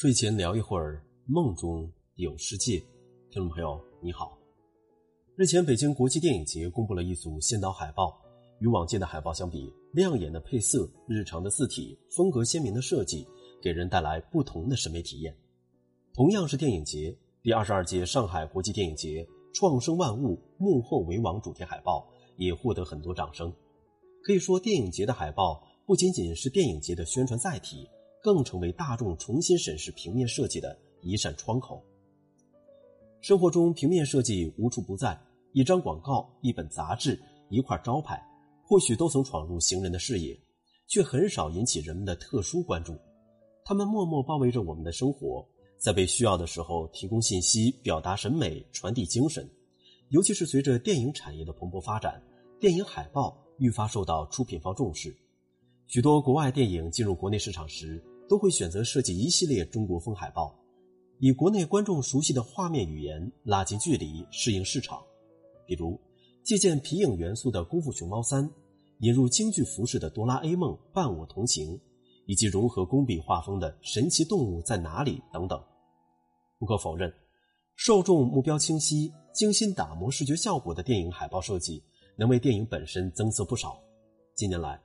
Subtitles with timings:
[0.00, 2.78] 睡前聊一会儿，梦中有世界。
[3.32, 4.38] 听众朋友，你好。
[5.34, 8.16] 日前，北京国际电影节公布了一组先导海报，
[8.60, 13.26] 与往届的海报相比，亮眼的配色、日常的字体、风格鲜明的设计，
[13.60, 15.36] 给人带来不同的审美体验。
[16.14, 17.12] 同样是电影节，
[17.42, 23.52] 第二十二届上海国际电影节“创生万物，幕后为王”主题海报也获得很多掌声。
[24.22, 27.90] 可以说，电影节的海报不仅仅是电影节的宣传载体，
[28.34, 31.82] 更成为大众重新审视平面设计的一扇窗口。
[33.20, 35.18] 生活中，平面设计无处不在，
[35.52, 37.18] 一张广告、一本杂志、
[37.48, 38.22] 一块招牌，
[38.62, 40.38] 或许都曾闯入行人的视野，
[40.86, 42.96] 却很少引起人们的特殊关注。
[43.64, 45.46] 他们默默包围着我们的生活。
[45.78, 49.48] 在被需要的时候提供信息、表达审美、传递精神，
[50.08, 52.20] 尤其是随着电影产业的蓬勃发展，
[52.58, 55.16] 电影海报愈发受到出品方重视。
[55.86, 60.54] 许多国外电影进入国内市场时，都会选择设计一系列中国风海报，
[61.18, 65.02] 以国内观众熟悉的画面语言拉近距离、适应市场。
[65.66, 65.98] 比如，
[66.44, 68.44] 借鉴皮影元素的《功夫熊猫三》，
[69.00, 71.74] 引入京剧服饰的《哆啦 A 梦伴我同行》。
[72.30, 75.58] 以及融合工笔画风的神奇动物在哪里等等，
[76.58, 77.10] 不可否认，
[77.74, 81.82] 受众目标清晰、精心打磨视觉效果的电影海报设计，
[82.18, 83.80] 能为电影本身增色不少。
[84.34, 84.78] 近年来，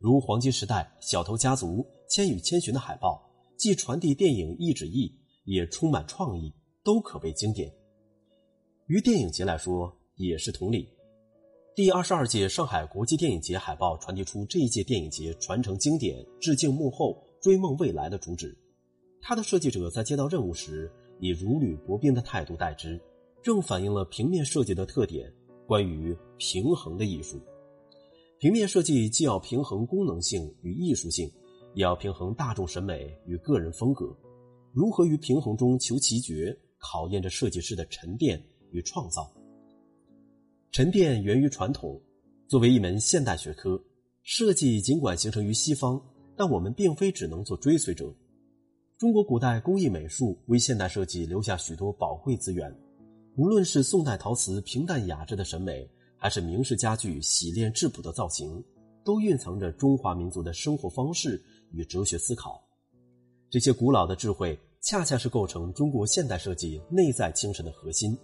[0.00, 1.66] 如《黄金时代》《小偷家族》
[2.08, 3.22] 《千与千寻》的海报，
[3.58, 6.50] 既传递电影意旨意，也充满创意，
[6.82, 7.70] 都可谓经典。
[8.86, 10.88] 于电影节来说，也是同理。
[11.74, 18.56] 第二十二届上海国际电影节海报传递出这一届电影节传承经典、致敬幕后、追梦未来的主旨。
[19.20, 22.98] 它的设计者在接到任务时以如履薄冰的态度待之，
[23.42, 25.30] 正反映了平面设计的特点——
[25.68, 27.38] 关于平衡的艺术。
[28.40, 31.30] 平面设计既要平衡功能性与艺术性，
[31.74, 34.16] 也要平衡大众审美与个人风格。
[34.72, 39.30] 如何于平衡中求奇绝，考验着设计师的沉淀与创造。
[40.72, 42.00] 沉淀源于传统，
[42.48, 43.78] 作为一门现代学科，
[44.22, 46.00] 设计尽管形成于西方，
[46.34, 48.10] 但我们并非只能做追随者。
[48.96, 52.74] 中国古代工艺美术为现代设计留下许多宝贵资源，
[53.36, 55.86] 无论是宋代陶瓷平淡雅致的审美，
[56.20, 58.62] 还是明式家具洗练质朴的造型，
[59.02, 61.42] 都蕴藏着中华民族的生活方式
[61.72, 62.62] 与哲学思考。
[63.48, 68.16] 这些古老的智慧，恰恰是构成中国现代设计内在精神的核心。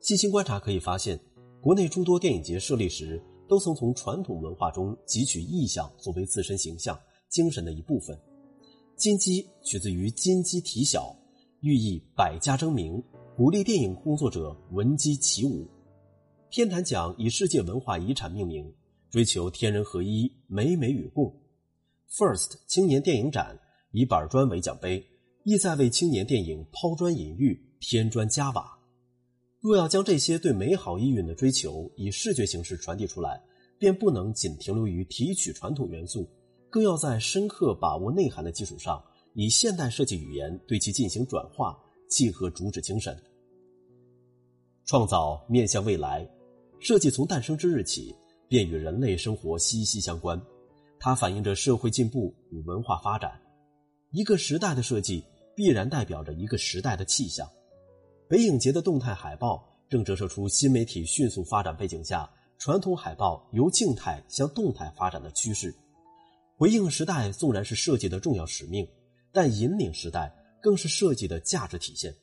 [0.00, 1.18] 细心观察可以发现。
[1.60, 6.96] 国内诸多电影节设立时，都曾从传统文化中汲取意象作为自身形象
[7.28, 8.16] 精神的一部分。
[8.94, 11.12] 金鸡取自于金鸡啼晓，
[11.60, 13.02] 寓意百家争鸣，
[13.36, 15.66] 鼓励电影工作者闻鸡起舞。
[16.50, 18.72] 天坛奖以世界文化遗产命名，
[19.10, 21.30] 追求天人合一、美美与共。
[22.10, 23.58] First 青年电影展
[23.90, 25.06] 以板砖为奖杯，
[25.44, 28.78] 意在为青年电影抛砖引玉、添砖加瓦。
[29.60, 33.42] 若要将这些对美好意蕴的追求以视觉形式传递出来，
[33.78, 36.26] 便不能仅停留于提取传统元素，
[36.70, 39.02] 更要在深刻把握内涵的基础上，
[39.34, 41.78] 以现代设计语言对其进行转化，
[42.08, 43.14] 契合主旨精神。
[44.86, 46.26] 创造面向未来，
[46.80, 48.14] 设计从诞生之日起
[48.48, 50.40] 便与人类生活息息相关，
[50.98, 53.40] 它反映着社会进步与文化发展。
[54.12, 55.22] 一个时代的设计，
[55.54, 57.46] 必然代表着一个时代的气象。
[58.28, 65.74] 北影节的动态海报正折射出新媒体迅速发展背景下，传统海报由静态向动态发展的趋势。
[66.56, 68.86] 回应时代纵然是设计的重要使命，
[69.32, 72.14] 但引领时代更是设计的价值体现。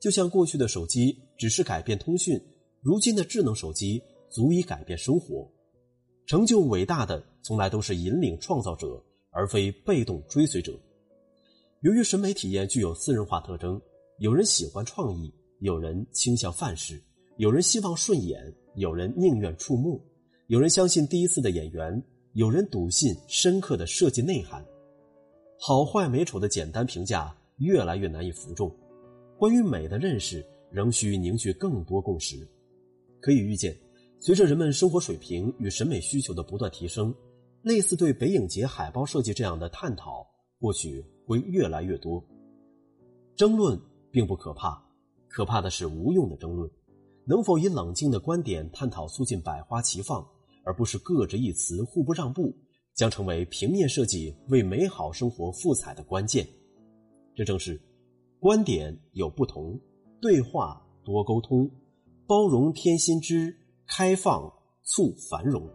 [0.00, 2.40] 就像过去的手机只是改变通讯，
[2.82, 5.50] 如今的智能手机足以改变生活。
[6.26, 10.78] 成就伟大的从来都是引领创造者，而非被动追随者。
[11.80, 13.80] 由于审美体验具有私人化特征。
[14.18, 17.02] 有人喜欢创意，有人倾向范式，
[17.38, 19.98] 有人希望顺眼，有人宁愿触目，
[20.48, 22.04] 有人相信第一次的演员，
[22.34, 24.62] 有人笃信深刻的设计内涵。
[25.58, 28.70] 好坏美丑的简单评价越来越难以服众，
[29.38, 32.46] 关于美的认识仍需凝聚更多共识。
[33.20, 33.76] 可以预见，
[34.18, 37.14] 随着人们生活水平与审美需求的不断提升，
[37.62, 40.26] 类似对北影节海报设计这样的探讨
[40.60, 42.24] 或许会越来越多。
[43.36, 43.80] 争论。
[44.12, 44.84] 并不可怕，
[45.28, 46.68] 可怕的是无用的争论。
[47.24, 50.26] 能否以冷静的观点探讨促进百花齐放，
[50.64, 52.52] 而不是各执一词、互不让步，
[52.92, 56.44] 将成为平面设计为美好生活赋彩的关键。
[57.36, 57.80] 这正是
[58.40, 59.80] 观点有不同，
[60.20, 61.70] 对话多沟通，
[62.30, 63.52] 包容天心知，
[63.88, 64.48] 开放
[64.84, 65.68] 促繁荣。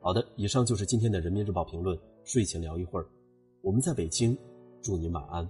[0.00, 1.98] 好的，以上就是今天的人民日报评论。
[2.24, 3.06] 睡前聊一会儿，
[3.60, 4.34] 我们在北京
[4.80, 5.46] 祝您晚安。